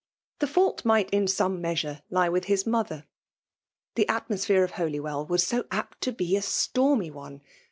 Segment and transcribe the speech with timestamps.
[0.39, 3.05] Tlie findt might in some measure lid with hiv motheic
[3.93, 7.41] The atmosphere of Holywell was so.a]^t ta.'be a stormy one